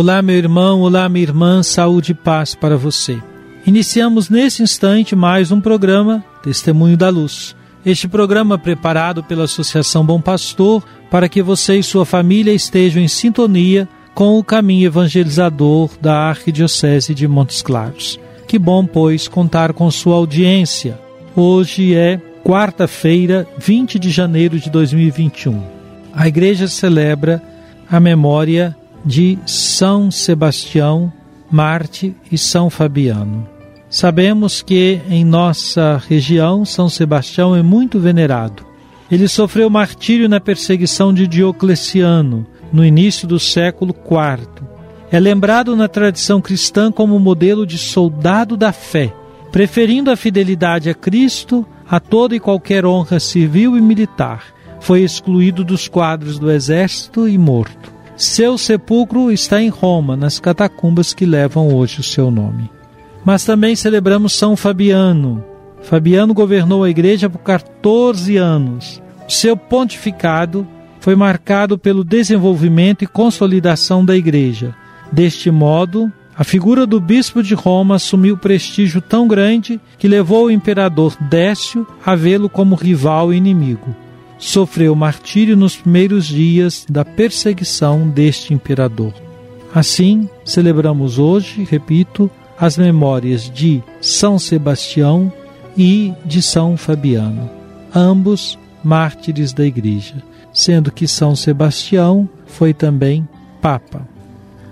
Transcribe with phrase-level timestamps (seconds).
[0.00, 3.18] Olá, meu irmão, olá, minha irmã, saúde e paz para você.
[3.66, 7.54] Iniciamos nesse instante mais um programa Testemunho da Luz.
[7.84, 13.08] Este programa preparado pela Associação Bom Pastor para que você e sua família estejam em
[13.08, 18.18] sintonia com o caminho evangelizador da Arquidiocese de Montes Claros.
[18.48, 20.98] Que bom, pois, contar com sua audiência.
[21.36, 25.62] Hoje é quarta-feira, 20 de janeiro de 2021.
[26.14, 27.42] A igreja celebra
[27.86, 31.12] a memória de São Sebastião,
[31.50, 33.46] Marte e São Fabiano.
[33.88, 38.64] Sabemos que em nossa região São Sebastião é muito venerado.
[39.10, 44.46] Ele sofreu martírio na perseguição de Diocleciano no início do século IV.
[45.10, 49.12] É lembrado na tradição cristã como modelo de soldado da fé,
[49.50, 54.44] preferindo a fidelidade a Cristo a toda e qualquer honra civil e militar.
[54.78, 57.89] Foi excluído dos quadros do exército e morto.
[58.20, 62.70] Seu sepulcro está em Roma, nas catacumbas que levam hoje o seu nome.
[63.24, 65.42] Mas também celebramos São Fabiano.
[65.80, 69.00] Fabiano governou a igreja por 14 anos.
[69.26, 70.68] Seu pontificado
[71.00, 74.74] foi marcado pelo desenvolvimento e consolidação da igreja.
[75.10, 80.50] Deste modo, a figura do bispo de Roma assumiu prestígio tão grande que levou o
[80.50, 83.96] imperador Décio a vê-lo como rival e inimigo.
[84.40, 89.12] Sofreu martírio nos primeiros dias da perseguição deste imperador.
[89.72, 92.28] Assim, celebramos hoje, repito,
[92.58, 95.30] as memórias de São Sebastião
[95.76, 97.48] e de São Fabiano,
[97.94, 100.16] ambos mártires da Igreja,
[100.52, 103.28] sendo que São Sebastião foi também
[103.60, 104.08] Papa.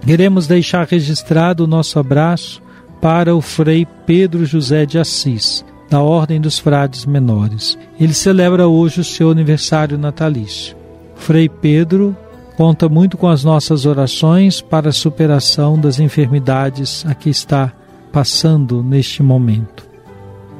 [0.04, 2.62] Queremos deixar registrado o nosso abraço
[3.00, 7.78] para o Frei Pedro José de Assis, da Ordem dos Frades Menores.
[7.98, 10.76] Ele celebra hoje o seu aniversário natalício.
[11.14, 12.16] Frei Pedro
[12.56, 17.72] conta muito com as nossas orações para a superação das enfermidades a que está
[18.12, 19.86] passando neste momento.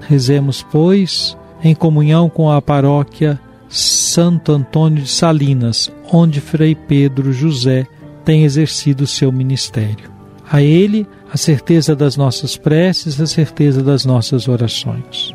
[0.08, 7.86] Rezemos, pois, em comunhão com a paróquia Santo Antônio de Salinas, onde Frei Pedro José
[8.24, 10.17] tem exercido seu ministério.
[10.50, 15.34] A ele, a certeza das nossas preces, a certeza das nossas orações.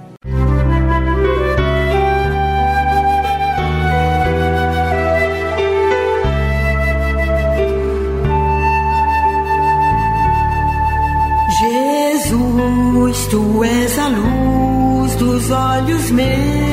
[11.60, 16.73] Jesus, tu és a luz dos olhos meus.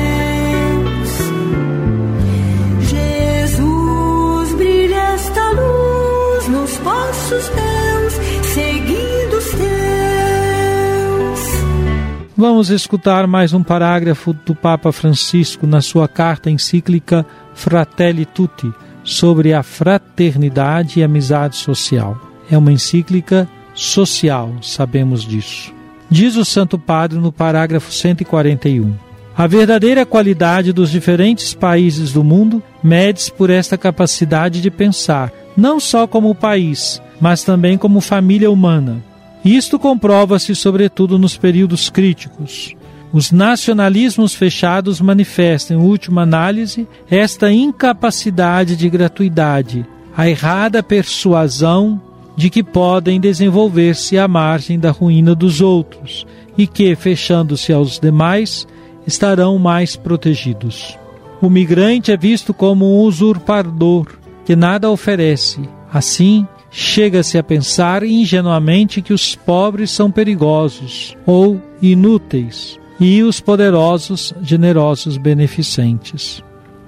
[12.41, 19.53] Vamos escutar mais um parágrafo do Papa Francisco na sua carta encíclica Fratelli Tutti sobre
[19.53, 22.19] a fraternidade e amizade social.
[22.49, 25.71] É uma encíclica social, sabemos disso.
[26.09, 28.95] Diz o Santo Padre no parágrafo 141.
[29.37, 35.79] A verdadeira qualidade dos diferentes países do mundo mede-se por esta capacidade de pensar, não
[35.79, 39.10] só como país, mas também como família humana.
[39.43, 42.75] Isto comprova-se sobretudo nos períodos críticos.
[43.11, 49.85] Os nacionalismos fechados manifestam, em última análise, esta incapacidade de gratuidade,
[50.15, 52.01] a errada persuasão
[52.37, 56.25] de que podem desenvolver-se à margem da ruína dos outros
[56.57, 58.65] e que, fechando-se aos demais,
[59.05, 60.97] estarão mais protegidos.
[61.41, 64.07] O migrante é visto como um usurpador
[64.45, 65.59] que nada oferece.
[65.91, 74.33] Assim, chega-se a pensar ingenuamente que os pobres são perigosos ou inúteis e os poderosos
[74.41, 76.41] generosos beneficentes.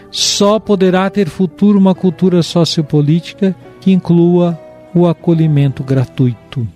[0.09, 4.57] só poderá ter futuro uma cultura sociopolítica que inclua
[4.93, 6.67] o acolhimento gratuito.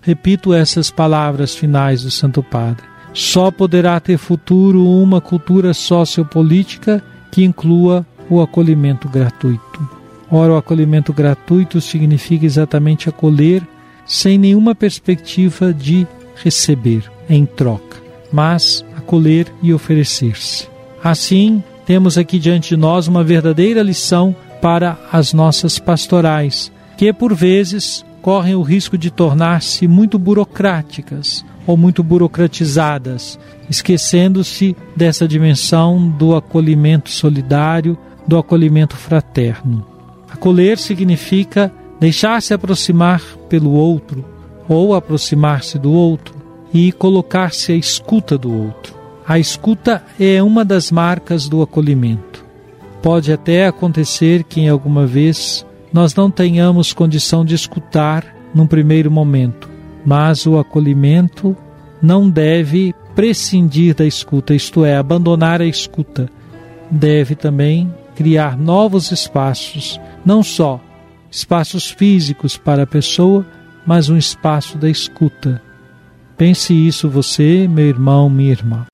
[0.00, 2.84] Repito essas palavras finais do Santo Padre.
[3.12, 9.65] Só poderá ter futuro uma cultura sociopolítica que inclua o acolhimento gratuito.
[10.30, 13.62] Ora, o acolhimento gratuito significa exatamente acolher
[14.04, 16.06] sem nenhuma perspectiva de
[16.36, 17.98] receber em troca,
[18.32, 20.68] mas acolher e oferecer-se.
[21.02, 27.34] Assim, temos aqui diante de nós uma verdadeira lição para as nossas pastorais, que por
[27.34, 33.38] vezes correm o risco de tornar-se muito burocráticas ou muito burocratizadas,
[33.70, 37.96] esquecendo-se dessa dimensão do acolhimento solidário,
[38.26, 39.95] do acolhimento fraterno.
[40.36, 44.22] Acolher significa deixar-se aproximar pelo outro
[44.68, 46.34] ou aproximar-se do outro
[46.74, 48.94] e colocar-se à escuta do outro.
[49.26, 52.44] A escuta é uma das marcas do acolhimento.
[53.02, 58.22] Pode até acontecer que em alguma vez nós não tenhamos condição de escutar
[58.54, 59.70] num primeiro momento,
[60.04, 61.56] mas o acolhimento
[62.02, 66.28] não deve prescindir da escuta, isto é, abandonar a escuta.
[66.90, 70.80] Deve também criar novos espaços, não só
[71.30, 73.46] espaços físicos para a pessoa,
[73.86, 75.62] mas um espaço da escuta.
[76.36, 78.86] Pense isso você, meu irmão, minha irmã.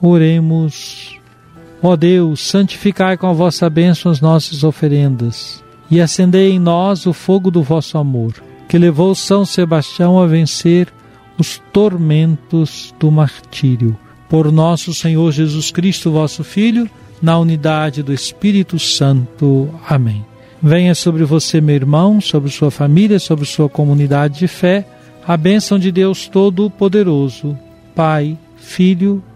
[0.00, 1.18] Oremos.
[1.82, 7.12] Ó Deus, santificai com a vossa bênção as nossas oferendas e acendei em nós o
[7.12, 8.34] fogo do vosso amor,
[8.68, 10.88] que levou São Sebastião a vencer
[11.38, 13.96] os tormentos do martírio.
[14.28, 16.90] Por nosso Senhor Jesus Cristo, vosso Filho,
[17.22, 19.70] na unidade do Espírito Santo.
[19.88, 20.24] Amém.
[20.62, 24.86] Venha sobre você, meu irmão, sobre sua família, sobre sua comunidade de fé,
[25.26, 27.56] a bênção de Deus Todo-Poderoso,
[27.94, 29.35] Pai, Filho e